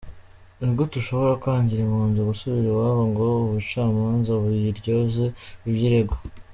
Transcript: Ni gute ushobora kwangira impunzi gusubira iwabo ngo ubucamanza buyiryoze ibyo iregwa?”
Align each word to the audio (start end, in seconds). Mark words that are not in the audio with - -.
Ni 0.59 0.73
gute 0.77 0.95
ushobora 0.97 1.39
kwangira 1.41 1.79
impunzi 1.81 2.19
gusubira 2.29 2.67
iwabo 2.71 3.03
ngo 3.11 3.25
ubucamanza 3.47 4.31
buyiryoze 4.41 5.23
ibyo 5.67 5.83
iregwa?” 5.89 6.17